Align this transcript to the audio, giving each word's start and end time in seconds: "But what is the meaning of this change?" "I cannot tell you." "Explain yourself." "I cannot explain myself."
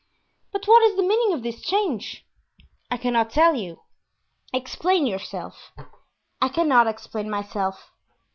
"But 0.51 0.65
what 0.67 0.81
is 0.81 0.95
the 0.95 1.03
meaning 1.03 1.31
of 1.35 1.43
this 1.43 1.61
change?" 1.61 2.25
"I 2.89 2.97
cannot 2.97 3.29
tell 3.29 3.53
you." 3.53 3.81
"Explain 4.51 5.05
yourself." 5.05 5.71
"I 6.41 6.49
cannot 6.49 6.87
explain 6.87 7.29
myself." 7.29 7.91